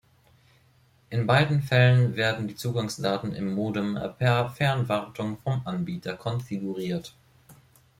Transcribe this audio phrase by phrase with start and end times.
[1.11, 7.13] In beiden Fällen werden die Zugangsdaten im Modem per Fernwartung vom Anbieter konfiguriert.